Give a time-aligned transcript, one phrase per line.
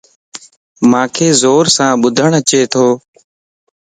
[0.89, 2.85] مانک زورسين ٻڌن اچيتو